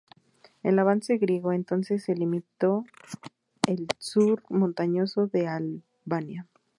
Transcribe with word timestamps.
El 0.63 0.79
avance 0.79 1.19
griego, 1.19 1.51
entonces, 1.53 2.03
se 2.05 2.15
limitó 2.15 2.85
el 3.67 3.85
sur 3.99 4.41
montañoso 4.49 5.27
de 5.27 5.47
Albania. 5.47 6.47